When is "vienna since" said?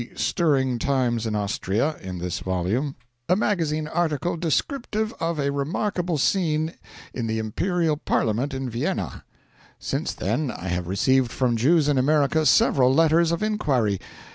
8.67-10.15